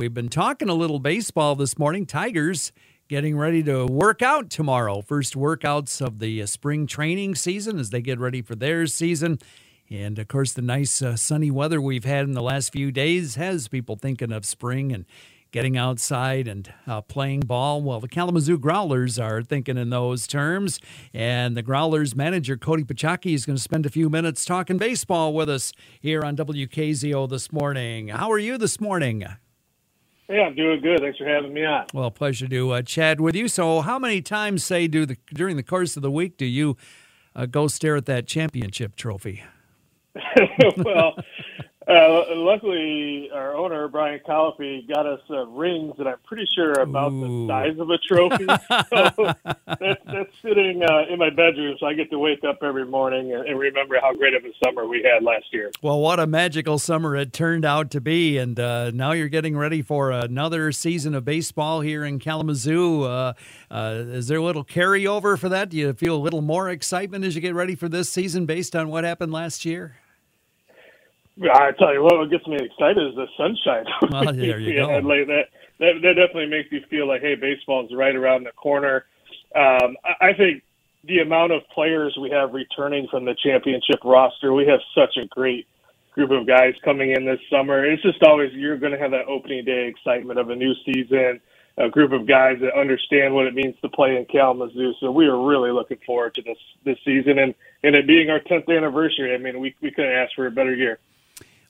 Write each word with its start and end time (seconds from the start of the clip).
we've 0.00 0.14
been 0.14 0.30
talking 0.30 0.70
a 0.70 0.74
little 0.74 0.98
baseball 0.98 1.54
this 1.54 1.78
morning. 1.78 2.06
Tigers 2.06 2.72
getting 3.06 3.36
ready 3.36 3.62
to 3.62 3.84
work 3.84 4.22
out 4.22 4.48
tomorrow. 4.48 5.02
First 5.02 5.34
workouts 5.34 6.00
of 6.00 6.20
the 6.20 6.40
uh, 6.40 6.46
spring 6.46 6.86
training 6.86 7.34
season 7.34 7.78
as 7.78 7.90
they 7.90 8.00
get 8.00 8.18
ready 8.18 8.40
for 8.40 8.54
their 8.54 8.86
season. 8.86 9.38
And 9.90 10.18
of 10.18 10.26
course, 10.26 10.54
the 10.54 10.62
nice 10.62 11.02
uh, 11.02 11.16
sunny 11.16 11.50
weather 11.50 11.82
we've 11.82 12.06
had 12.06 12.24
in 12.24 12.32
the 12.32 12.40
last 12.40 12.72
few 12.72 12.90
days 12.90 13.34
has 13.34 13.68
people 13.68 13.94
thinking 13.94 14.32
of 14.32 14.46
spring 14.46 14.90
and 14.90 15.04
getting 15.50 15.76
outside 15.76 16.48
and 16.48 16.72
uh, 16.86 17.02
playing 17.02 17.40
ball. 17.40 17.82
Well, 17.82 18.00
the 18.00 18.08
Kalamazoo 18.08 18.58
Growlers 18.58 19.22
are 19.22 19.42
thinking 19.42 19.76
in 19.76 19.90
those 19.90 20.26
terms. 20.26 20.80
And 21.12 21.54
the 21.54 21.62
Growlers 21.62 22.16
manager, 22.16 22.56
Cody 22.56 22.84
Piechocki, 22.84 23.34
is 23.34 23.44
going 23.44 23.56
to 23.56 23.62
spend 23.62 23.84
a 23.84 23.90
few 23.90 24.08
minutes 24.08 24.46
talking 24.46 24.78
baseball 24.78 25.34
with 25.34 25.50
us 25.50 25.74
here 26.00 26.22
on 26.24 26.38
WKZO 26.38 27.28
this 27.28 27.52
morning. 27.52 28.08
How 28.08 28.32
are 28.32 28.38
you 28.38 28.56
this 28.56 28.80
morning? 28.80 29.26
Hey, 30.30 30.40
I'm 30.40 30.54
doing 30.54 30.80
good. 30.80 31.00
Thanks 31.00 31.18
for 31.18 31.26
having 31.26 31.52
me 31.52 31.64
on. 31.64 31.86
Well, 31.92 32.08
pleasure 32.12 32.46
to 32.46 32.70
uh, 32.70 32.82
chat 32.82 33.20
with 33.20 33.34
you. 33.34 33.48
So, 33.48 33.80
how 33.80 33.98
many 33.98 34.22
times, 34.22 34.62
say, 34.62 34.86
do 34.86 35.04
the 35.04 35.16
during 35.34 35.56
the 35.56 35.64
course 35.64 35.96
of 35.96 36.02
the 36.02 36.10
week 36.10 36.36
do 36.36 36.46
you 36.46 36.76
uh, 37.34 37.46
go 37.46 37.66
stare 37.66 37.96
at 37.96 38.06
that 38.06 38.28
championship 38.28 38.94
trophy? 38.94 39.42
well, 40.84 41.16
uh, 41.90 42.24
luckily, 42.36 43.30
our 43.32 43.56
owner 43.56 43.88
Brian 43.88 44.20
Colopy 44.26 44.86
got 44.88 45.06
us 45.06 45.20
uh, 45.30 45.46
rings 45.46 45.94
that 45.98 46.06
I'm 46.06 46.18
pretty 46.24 46.46
sure 46.54 46.72
are 46.72 46.82
about 46.82 47.12
Ooh. 47.12 47.46
the 47.46 47.52
size 47.52 47.78
of 47.78 47.90
a 47.90 47.98
trophy. 47.98 48.46
so 49.16 49.34
that's, 49.66 50.00
that's 50.06 50.32
sitting 50.42 50.82
uh, 50.82 51.12
in 51.12 51.18
my 51.18 51.30
bedroom, 51.30 51.76
so 51.80 51.86
I 51.86 51.94
get 51.94 52.10
to 52.10 52.18
wake 52.18 52.44
up 52.44 52.58
every 52.62 52.86
morning 52.86 53.32
and, 53.32 53.46
and 53.46 53.58
remember 53.58 53.98
how 54.00 54.14
great 54.14 54.34
of 54.34 54.44
a 54.44 54.52
summer 54.64 54.86
we 54.86 55.02
had 55.02 55.22
last 55.22 55.46
year. 55.52 55.70
Well, 55.82 56.00
what 56.00 56.20
a 56.20 56.26
magical 56.26 56.78
summer 56.78 57.16
it 57.16 57.32
turned 57.32 57.64
out 57.64 57.90
to 57.92 58.00
be, 58.00 58.38
and 58.38 58.58
uh, 58.58 58.90
now 58.92 59.12
you're 59.12 59.28
getting 59.28 59.56
ready 59.56 59.82
for 59.82 60.10
another 60.10 60.72
season 60.72 61.14
of 61.14 61.24
baseball 61.24 61.80
here 61.80 62.04
in 62.04 62.18
Kalamazoo. 62.18 63.02
Uh, 63.02 63.32
uh, 63.70 64.04
is 64.06 64.28
there 64.28 64.38
a 64.38 64.44
little 64.44 64.64
carryover 64.64 65.38
for 65.38 65.48
that? 65.48 65.70
Do 65.70 65.76
you 65.76 65.92
feel 65.92 66.16
a 66.16 66.22
little 66.22 66.42
more 66.42 66.68
excitement 66.68 67.24
as 67.24 67.34
you 67.34 67.40
get 67.40 67.54
ready 67.54 67.74
for 67.74 67.88
this 67.88 68.10
season 68.10 68.46
based 68.46 68.76
on 68.76 68.88
what 68.88 69.04
happened 69.04 69.32
last 69.32 69.64
year? 69.64 69.99
I 71.42 71.72
tell 71.78 71.92
you 71.92 72.02
what, 72.02 72.18
what 72.18 72.30
gets 72.30 72.46
me 72.46 72.56
excited 72.56 72.98
is 73.08 73.14
the 73.14 73.26
sunshine. 73.36 73.86
Well, 74.10 74.32
there 74.32 74.58
you 74.58 74.74
go. 74.74 74.88
Like 74.98 75.26
that, 75.28 75.46
that, 75.78 75.94
that 76.02 76.14
definitely 76.14 76.46
makes 76.46 76.70
you 76.70 76.82
feel 76.90 77.08
like, 77.08 77.22
hey, 77.22 77.34
baseball's 77.34 77.92
right 77.94 78.14
around 78.14 78.44
the 78.44 78.52
corner. 78.52 79.06
Um, 79.54 79.96
I, 80.20 80.32
think 80.34 80.62
the 81.04 81.20
amount 81.20 81.52
of 81.52 81.62
players 81.72 82.16
we 82.20 82.30
have 82.30 82.52
returning 82.52 83.08
from 83.10 83.24
the 83.24 83.34
championship 83.42 84.00
roster, 84.04 84.52
we 84.52 84.66
have 84.66 84.80
such 84.94 85.16
a 85.16 85.26
great 85.26 85.66
group 86.12 86.30
of 86.30 86.46
guys 86.46 86.74
coming 86.84 87.12
in 87.12 87.24
this 87.24 87.40
summer. 87.50 87.84
It's 87.84 88.02
just 88.02 88.22
always 88.22 88.52
you're 88.52 88.76
going 88.76 88.92
to 88.92 88.98
have 88.98 89.12
that 89.12 89.26
opening 89.26 89.64
day 89.64 89.86
excitement 89.86 90.38
of 90.38 90.50
a 90.50 90.56
new 90.56 90.74
season, 90.84 91.40
a 91.78 91.88
group 91.88 92.12
of 92.12 92.26
guys 92.26 92.58
that 92.60 92.78
understand 92.78 93.34
what 93.34 93.46
it 93.46 93.54
means 93.54 93.74
to 93.80 93.88
play 93.88 94.16
in 94.16 94.26
Kalamazoo. 94.26 94.94
So 95.00 95.10
we 95.10 95.26
are 95.26 95.40
really 95.40 95.70
looking 95.70 95.98
forward 96.04 96.34
to 96.34 96.42
this 96.42 96.58
this 96.84 96.98
season 97.04 97.38
and 97.38 97.54
and 97.82 97.96
it 97.96 98.06
being 98.06 98.28
our 98.28 98.40
10th 98.40 98.68
anniversary. 98.68 99.34
I 99.34 99.38
mean, 99.38 99.60
we 99.60 99.74
we 99.80 99.90
couldn't 99.90 100.12
ask 100.12 100.34
for 100.34 100.46
a 100.46 100.50
better 100.50 100.74
year. 100.74 100.98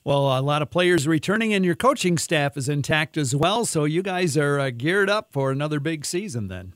Well, 0.03 0.37
a 0.37 0.41
lot 0.41 0.63
of 0.63 0.71
players 0.71 1.07
returning, 1.07 1.53
and 1.53 1.63
your 1.63 1.75
coaching 1.75 2.17
staff 2.17 2.57
is 2.57 2.67
intact 2.67 3.17
as 3.17 3.35
well. 3.35 3.65
So 3.65 3.83
you 3.85 4.01
guys 4.01 4.35
are 4.35 4.59
uh, 4.59 4.71
geared 4.71 5.09
up 5.11 5.31
for 5.31 5.51
another 5.51 5.79
big 5.79 6.05
season 6.05 6.47
then. 6.47 6.73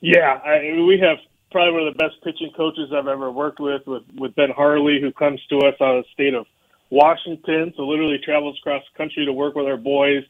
Yeah, 0.00 0.40
I, 0.44 0.82
we 0.86 0.98
have 1.02 1.18
probably 1.50 1.72
one 1.72 1.88
of 1.88 1.94
the 1.94 1.98
best 1.98 2.16
pitching 2.22 2.50
coaches 2.54 2.90
I've 2.94 3.06
ever 3.06 3.30
worked 3.30 3.60
with, 3.60 3.86
with 3.86 4.02
with 4.16 4.34
Ben 4.34 4.50
Harley, 4.50 5.00
who 5.00 5.12
comes 5.12 5.40
to 5.48 5.58
us 5.58 5.74
out 5.80 5.96
of 5.96 6.04
the 6.04 6.08
state 6.12 6.34
of 6.34 6.44
Washington, 6.90 7.72
so 7.76 7.84
literally 7.84 8.18
travels 8.18 8.58
across 8.60 8.82
the 8.92 8.98
country 8.98 9.24
to 9.24 9.32
work 9.32 9.54
with 9.54 9.66
our 9.66 9.78
boys. 9.78 10.24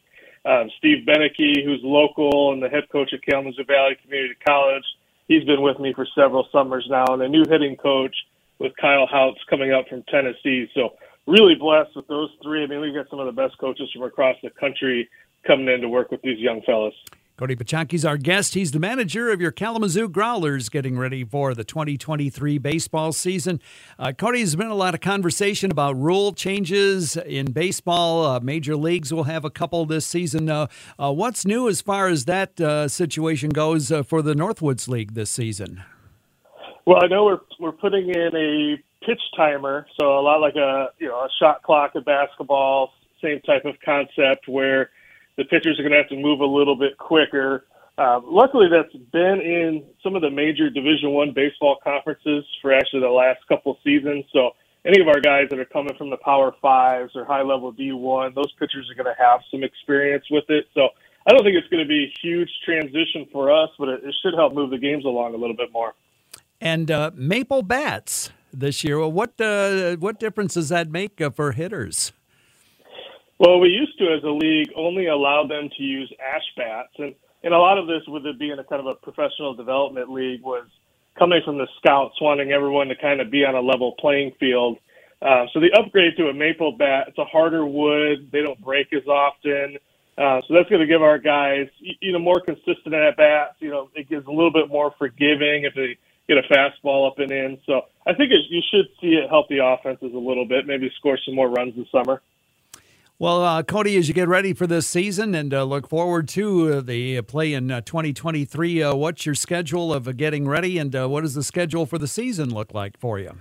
Um, 0.45 0.69
Steve 0.77 1.05
Beneke, 1.05 1.65
who's 1.65 1.81
local 1.83 2.53
and 2.53 2.61
the 2.61 2.69
head 2.69 2.87
coach 2.91 3.13
at 3.13 3.21
Kalamazoo 3.23 3.63
Valley 3.65 3.97
Community 4.01 4.35
College, 4.45 4.83
he's 5.27 5.43
been 5.43 5.61
with 5.61 5.79
me 5.79 5.93
for 5.93 6.07
several 6.15 6.47
summers 6.51 6.85
now, 6.89 7.05
and 7.09 7.21
a 7.21 7.27
new 7.27 7.43
hitting 7.49 7.75
coach 7.75 8.15
with 8.59 8.71
Kyle 8.79 9.07
Houts 9.07 9.39
coming 9.49 9.73
up 9.73 9.87
from 9.89 10.03
Tennessee. 10.03 10.69
So 10.73 10.95
really 11.27 11.55
blessed 11.55 11.95
with 11.95 12.07
those 12.07 12.29
three. 12.41 12.63
I 12.63 12.67
mean, 12.67 12.81
we've 12.81 12.93
got 12.93 13.09
some 13.09 13.19
of 13.19 13.25
the 13.25 13.31
best 13.31 13.57
coaches 13.57 13.89
from 13.93 14.03
across 14.03 14.35
the 14.43 14.49
country 14.49 15.09
coming 15.45 15.67
in 15.67 15.81
to 15.81 15.89
work 15.89 16.11
with 16.11 16.21
these 16.21 16.39
young 16.39 16.61
fellas. 16.65 16.93
Cody 17.35 17.55
Piechocki's 17.55 18.05
our 18.05 18.15
guest. 18.15 18.53
He's 18.53 18.71
the 18.71 18.79
manager 18.79 19.31
of 19.31 19.41
your 19.41 19.51
Kalamazoo 19.51 20.07
Growlers 20.07 20.69
getting 20.69 20.99
ready 20.99 21.23
for 21.23 21.55
the 21.55 21.63
2023 21.63 22.59
baseball 22.59 23.11
season. 23.11 23.59
Uh, 23.97 24.11
Cody, 24.15 24.41
has 24.41 24.55
been 24.55 24.67
a 24.67 24.75
lot 24.75 24.93
of 24.93 25.01
conversation 25.01 25.71
about 25.71 25.97
rule 25.97 26.33
changes 26.33 27.17
in 27.17 27.51
baseball. 27.51 28.23
Uh, 28.23 28.39
major 28.39 28.75
leagues 28.75 29.11
will 29.11 29.23
have 29.23 29.43
a 29.43 29.49
couple 29.49 29.83
this 29.87 30.05
season. 30.05 30.47
Uh, 30.47 30.67
uh 30.99 31.11
what's 31.11 31.43
new 31.43 31.67
as 31.67 31.81
far 31.81 32.07
as 32.07 32.25
that 32.25 32.61
uh, 32.61 32.87
situation 32.87 33.49
goes 33.49 33.91
uh, 33.91 34.03
for 34.03 34.21
the 34.21 34.35
Northwoods 34.35 34.87
League 34.87 35.15
this 35.15 35.31
season? 35.31 35.83
Well, 36.85 36.99
I 37.03 37.07
know 37.07 37.25
we're 37.25 37.39
we're 37.59 37.71
putting 37.71 38.09
in 38.09 38.35
a 38.35 38.77
pitch 39.05 39.21
timer, 39.35 39.85
so 39.99 40.19
a 40.19 40.21
lot 40.21 40.41
like 40.41 40.55
a 40.55 40.89
you 40.99 41.07
know 41.07 41.19
a 41.19 41.29
shot 41.39 41.63
clock 41.63 41.95
of 41.95 42.05
basketball, 42.05 42.93
same 43.21 43.41
type 43.41 43.65
of 43.65 43.75
concept 43.83 44.47
where 44.47 44.89
the 45.37 45.45
pitchers 45.45 45.79
are 45.79 45.83
going 45.83 45.91
to 45.91 45.97
have 45.97 46.09
to 46.09 46.15
move 46.15 46.39
a 46.39 46.45
little 46.45 46.75
bit 46.75 46.97
quicker. 46.97 47.65
Uh, 47.97 48.19
luckily, 48.23 48.67
that's 48.69 48.93
been 49.11 49.39
in 49.41 49.83
some 50.01 50.15
of 50.15 50.21
the 50.21 50.29
major 50.29 50.69
Division 50.69 51.11
One 51.11 51.31
baseball 51.31 51.77
conferences 51.83 52.43
for 52.61 52.73
actually 52.73 53.01
the 53.01 53.09
last 53.09 53.47
couple 53.47 53.77
seasons. 53.83 54.25
So 54.33 54.51
any 54.85 54.99
of 54.99 55.07
our 55.07 55.19
guys 55.19 55.47
that 55.49 55.59
are 55.59 55.65
coming 55.65 55.95
from 55.95 56.09
the 56.09 56.17
Power 56.17 56.53
Fives 56.61 57.15
or 57.15 57.23
high 57.25 57.43
level 57.43 57.71
D1, 57.71 58.35
those 58.35 58.51
pitchers 58.53 58.89
are 58.89 58.95
going 58.95 59.13
to 59.13 59.21
have 59.21 59.41
some 59.51 59.63
experience 59.63 60.25
with 60.29 60.45
it. 60.49 60.67
So 60.73 60.89
I 61.27 61.31
don't 61.31 61.43
think 61.43 61.55
it's 61.55 61.67
going 61.69 61.83
to 61.83 61.87
be 61.87 62.05
a 62.05 62.13
huge 62.21 62.49
transition 62.65 63.27
for 63.31 63.51
us, 63.51 63.69
but 63.77 63.89
it, 63.89 64.03
it 64.03 64.15
should 64.21 64.33
help 64.33 64.53
move 64.53 64.71
the 64.71 64.77
games 64.77 65.05
along 65.05 65.35
a 65.35 65.37
little 65.37 65.55
bit 65.55 65.71
more. 65.71 65.93
And 66.59 66.89
uh, 66.89 67.11
Maple 67.13 67.61
Bats 67.61 68.31
this 68.53 68.83
year. 68.83 68.99
Well, 68.99 69.11
what 69.11 69.39
uh, 69.39 69.95
what 69.97 70.19
difference 70.19 70.53
does 70.53 70.69
that 70.69 70.89
make 70.89 71.19
uh, 71.19 71.29
for 71.29 71.51
hitters? 71.51 72.11
Well, 73.39 73.59
we 73.59 73.69
used 73.69 73.97
to, 73.99 74.05
as 74.13 74.23
a 74.23 74.29
league, 74.29 74.69
only 74.75 75.07
allow 75.07 75.45
them 75.45 75.69
to 75.75 75.83
use 75.83 76.11
ash 76.23 76.45
bats, 76.55 76.93
and 76.97 77.15
and 77.43 77.53
a 77.53 77.57
lot 77.57 77.77
of 77.77 77.87
this, 77.87 78.01
with 78.07 78.25
it 78.25 78.39
being 78.39 78.57
a 78.57 78.63
kind 78.63 78.79
of 78.79 78.87
a 78.87 78.95
professional 78.95 79.53
development 79.53 80.11
league, 80.11 80.41
was 80.43 80.65
coming 81.17 81.41
from 81.43 81.57
the 81.57 81.67
scouts 81.77 82.19
wanting 82.21 82.51
everyone 82.51 82.87
to 82.87 82.95
kind 82.95 83.19
of 83.19 83.29
be 83.29 83.45
on 83.45 83.55
a 83.55 83.61
level 83.61 83.93
playing 83.99 84.31
field. 84.39 84.77
Uh, 85.21 85.45
so 85.53 85.59
the 85.59 85.71
upgrade 85.79 86.17
to 86.17 86.27
a 86.27 86.33
maple 86.33 86.71
bat, 86.71 87.05
it's 87.07 87.17
a 87.17 87.25
harder 87.25 87.65
wood. 87.65 88.29
They 88.31 88.41
don't 88.41 88.61
break 88.61 88.91
as 88.93 89.07
often. 89.07 89.77
Uh, 90.17 90.41
so 90.47 90.53
that's 90.53 90.69
going 90.69 90.81
to 90.81 90.87
give 90.87 91.01
our 91.01 91.17
guys, 91.17 91.67
you 91.79 92.11
know, 92.11 92.19
more 92.19 92.41
consistent 92.41 92.93
at 92.93 93.17
bats. 93.17 93.55
You 93.59 93.71
know, 93.71 93.89
it 93.95 94.09
gives 94.09 94.27
a 94.27 94.31
little 94.31 94.51
bit 94.51 94.69
more 94.69 94.93
forgiving 94.99 95.63
if 95.63 95.73
they 95.75 95.97
get 96.27 96.37
a 96.37 96.43
fastball 96.43 97.07
up 97.07 97.19
and 97.19 97.31
in. 97.31 97.57
So 97.65 97.81
I 98.05 98.13
think 98.13 98.31
it, 98.31 98.41
you 98.49 98.61
should 98.71 98.87
see 99.01 99.15
it 99.15 99.29
help 99.29 99.49
the 99.49 99.59
offenses 99.63 100.13
a 100.13 100.17
little 100.17 100.45
bit, 100.45 100.65
maybe 100.67 100.91
score 100.97 101.17
some 101.25 101.35
more 101.35 101.49
runs 101.49 101.75
this 101.75 101.87
summer. 101.91 102.21
Well, 103.19 103.43
uh, 103.43 103.63
Cody, 103.63 103.95
as 103.95 104.07
you 104.07 104.13
get 104.13 104.27
ready 104.27 104.53
for 104.53 104.65
this 104.65 104.87
season 104.87 105.35
and 105.35 105.53
uh, 105.53 105.63
look 105.63 105.87
forward 105.87 106.27
to 106.29 106.73
uh, 106.73 106.81
the 106.81 107.21
play 107.21 107.53
in 107.53 107.69
uh, 107.71 107.81
2023, 107.81 108.83
uh, 108.83 108.95
what's 108.95 109.25
your 109.25 109.35
schedule 109.35 109.93
of 109.93 110.07
uh, 110.07 110.13
getting 110.13 110.47
ready, 110.47 110.77
and 110.77 110.93
what 111.09 111.21
does 111.21 111.35
the 111.35 111.43
schedule 111.43 111.85
for 111.85 111.97
the 111.97 112.07
season 112.07 112.53
look 112.53 112.73
like 112.73 112.97
for 112.97 113.19
you? 113.19 113.31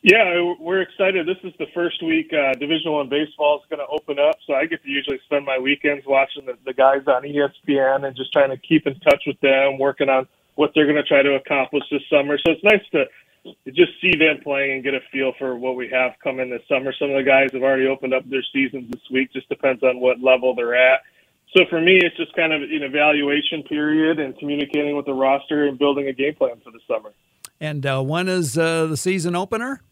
Yeah, 0.00 0.54
we're 0.58 0.80
excited. 0.80 1.26
This 1.26 1.36
is 1.44 1.52
the 1.58 1.66
first 1.74 2.02
week 2.02 2.30
Division 2.58 2.92
One 2.92 3.08
baseball 3.08 3.58
is 3.58 3.68
going 3.68 3.86
to 3.86 3.92
open 3.92 4.18
up, 4.18 4.36
so 4.46 4.54
I 4.54 4.66
get 4.66 4.82
to 4.82 4.88
usually 4.88 5.20
spend 5.26 5.44
my 5.44 5.58
weekends 5.58 6.06
watching 6.06 6.46
the, 6.46 6.56
the 6.64 6.72
guys 6.72 7.02
on 7.06 7.22
ESPN 7.24 8.06
and 8.06 8.16
just 8.16 8.32
trying 8.32 8.50
to 8.50 8.56
keep 8.56 8.86
in 8.86 8.98
touch 9.00 9.24
with 9.26 9.38
them, 9.40 9.78
working 9.78 10.08
on 10.08 10.26
what 10.54 10.70
they're 10.74 10.86
going 10.86 10.96
to 10.96 11.02
try 11.02 11.22
to 11.22 11.34
accomplish 11.34 11.84
this 11.90 12.02
summer. 12.10 12.38
So 12.38 12.52
it's 12.52 12.64
nice 12.64 12.82
to 12.92 13.04
just 13.72 13.92
see 14.00 14.12
them 14.16 14.38
playing 14.42 14.72
and 14.72 14.84
get 14.84 14.94
a 14.94 15.00
feel 15.10 15.32
for 15.38 15.56
what 15.56 15.76
we 15.76 15.88
have 15.88 16.12
coming 16.22 16.50
this 16.50 16.62
summer. 16.68 16.92
Some 16.98 17.10
of 17.10 17.16
the 17.16 17.22
guys 17.22 17.50
have 17.52 17.62
already 17.62 17.86
opened 17.86 18.14
up 18.14 18.28
their 18.28 18.44
seasons 18.52 18.90
this 18.90 19.02
week. 19.10 19.32
Just 19.32 19.48
depends 19.48 19.82
on 19.82 20.00
what 20.00 20.20
level 20.20 20.54
they're 20.54 20.74
at. 20.74 21.00
So 21.56 21.64
for 21.68 21.80
me, 21.80 21.98
it's 21.98 22.16
just 22.16 22.34
kind 22.34 22.52
of 22.52 22.62
an 22.62 22.82
evaluation 22.82 23.62
period 23.64 24.18
and 24.18 24.36
communicating 24.38 24.96
with 24.96 25.06
the 25.06 25.12
roster 25.12 25.66
and 25.66 25.78
building 25.78 26.08
a 26.08 26.12
game 26.12 26.34
plan 26.34 26.60
for 26.64 26.70
the 26.70 26.80
summer. 26.88 27.10
And 27.60 27.84
uh, 27.84 28.02
when 28.02 28.28
is 28.28 28.56
uh, 28.56 28.86
the 28.86 28.96
season 28.96 29.36
opener? 29.36 29.82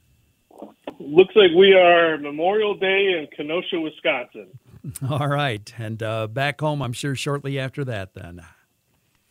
Looks 0.99 1.35
like 1.37 1.51
we 1.57 1.75
are 1.75 2.19
Memorial 2.19 2.75
Day 2.75 3.19
in 3.19 3.29
Kenosha, 3.37 3.81
Wisconsin. 3.81 4.49
All 5.11 5.29
right, 5.29 5.73
and 5.79 6.03
uh, 6.03 6.27
back 6.27 6.61
home, 6.61 6.83
I'm 6.83 6.93
sure 6.93 7.15
shortly 7.15 7.59
after 7.59 7.85
that. 7.85 8.15
Then. 8.15 8.43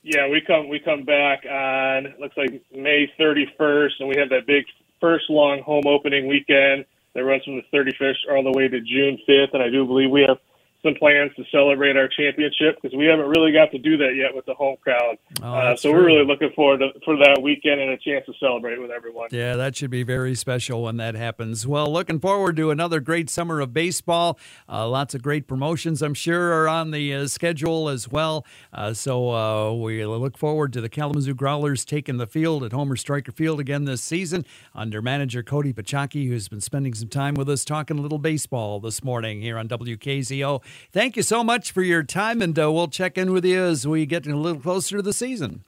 Yeah, 0.09 0.27
we 0.27 0.41
come 0.41 0.69
we 0.69 0.79
come 0.79 1.03
back 1.03 1.45
on 1.45 2.15
looks 2.19 2.35
like 2.35 2.49
May 2.73 3.13
31st, 3.19 3.91
and 3.99 4.09
we 4.09 4.15
have 4.17 4.29
that 4.29 4.47
big 4.47 4.65
first 4.99 5.29
long 5.29 5.61
home 5.61 5.83
opening 5.85 6.25
weekend 6.25 6.85
that 7.13 7.23
runs 7.23 7.43
from 7.43 7.57
the 7.57 7.77
31st 7.77 8.15
all 8.31 8.41
the 8.41 8.51
way 8.57 8.67
to 8.67 8.81
June 8.81 9.19
5th. 9.29 9.53
And 9.53 9.61
I 9.61 9.69
do 9.69 9.85
believe 9.85 10.09
we 10.09 10.25
have 10.27 10.39
some 10.81 10.95
plans 10.95 11.31
to 11.35 11.43
celebrate 11.51 11.97
our 11.97 12.07
championship 12.07 12.77
because 12.81 12.95
we 12.97 13.05
haven't 13.05 13.27
really 13.27 13.51
got 13.51 13.69
to 13.71 13.77
do 13.77 13.97
that 13.97 14.15
yet 14.15 14.33
with 14.33 14.45
the 14.45 14.53
home 14.53 14.77
crowd. 14.81 15.17
Oh, 15.43 15.53
uh, 15.53 15.75
so 15.75 15.91
true. 15.91 15.99
we're 15.99 16.05
really 16.05 16.25
looking 16.25 16.51
forward 16.55 16.79
to, 16.79 16.91
for 17.03 17.17
that 17.17 17.41
weekend 17.41 17.81
and 17.81 17.91
a 17.91 17.97
chance 17.97 18.25
to 18.27 18.33
celebrate 18.39 18.79
with 18.79 18.89
everyone. 18.89 19.27
Yeah, 19.31 19.57
that 19.57 19.75
should 19.75 19.89
be 19.89 20.03
very 20.03 20.35
special 20.35 20.83
when 20.83 20.97
that 20.97 21.15
happens. 21.15 21.67
Well, 21.67 21.91
looking 21.91 22.19
forward 22.19 22.55
to 22.57 22.71
another 22.71 23.01
great 23.01 23.29
summer 23.29 23.59
of 23.59 23.73
baseball. 23.73 24.39
Uh, 24.69 24.87
lots 24.87 25.13
of 25.13 25.21
great 25.21 25.47
promotions, 25.47 26.01
I'm 26.01 26.13
sure, 26.13 26.53
are 26.53 26.69
on 26.69 26.91
the 26.91 27.13
uh, 27.13 27.27
schedule 27.27 27.89
as 27.89 28.07
well. 28.07 28.45
Uh, 28.71 28.93
so 28.93 29.31
uh, 29.31 29.73
we 29.73 30.05
look 30.05 30.37
forward 30.37 30.71
to 30.73 30.81
the 30.81 30.89
Kalamazoo 30.89 31.33
Growlers 31.33 31.83
taking 31.83 32.17
the 32.17 32.27
field 32.27 32.63
at 32.63 32.71
Homer 32.71 32.95
Stryker 32.95 33.33
Field 33.33 33.59
again 33.59 33.83
this 33.83 34.01
season 34.01 34.45
under 34.73 35.01
manager 35.01 35.43
Cody 35.43 35.73
Piechocki, 35.73 36.27
who's 36.27 36.47
been 36.47 36.61
spending 36.61 36.93
some 36.93 37.09
time 37.09 37.33
with 37.33 37.49
us 37.49 37.65
talking 37.65 37.99
a 37.99 38.01
little 38.01 38.17
baseball 38.17 38.79
this 38.79 39.03
morning 39.03 39.41
here 39.41 39.57
on 39.57 39.67
WKZO. 39.67 40.61
Thank 40.91 41.15
you 41.17 41.23
so 41.23 41.43
much 41.43 41.71
for 41.71 41.81
your 41.81 42.03
time, 42.03 42.41
and 42.41 42.57
uh, 42.57 42.71
we'll 42.71 42.87
check 42.87 43.17
in 43.17 43.31
with 43.31 43.45
you 43.45 43.61
as 43.61 43.87
we 43.87 44.05
get 44.05 44.27
a 44.27 44.35
little 44.35 44.61
closer 44.61 44.97
to 44.97 45.01
the 45.01 45.13
season. 45.13 45.63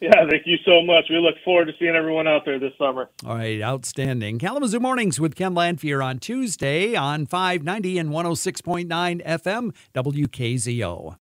Yeah, 0.00 0.26
thank 0.28 0.46
you 0.46 0.58
so 0.64 0.82
much. 0.82 1.06
We 1.08 1.16
look 1.16 1.36
forward 1.42 1.66
to 1.66 1.72
seeing 1.78 1.94
everyone 1.94 2.28
out 2.28 2.44
there 2.44 2.58
this 2.58 2.72
summer. 2.76 3.08
All 3.24 3.36
right, 3.36 3.62
outstanding. 3.62 4.38
Kalamazoo 4.38 4.78
Mornings 4.78 5.18
with 5.18 5.34
Ken 5.34 5.54
Lanfear 5.54 6.02
on 6.02 6.18
Tuesday 6.18 6.94
on 6.94 7.24
590 7.24 7.98
and 7.98 8.10
106.9 8.10 9.24
FM 9.24 9.74
WKZO. 9.94 11.14